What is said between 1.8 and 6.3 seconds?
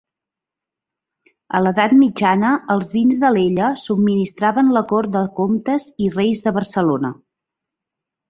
Mitjana els vins d'Alella subministraven la cort de comtes i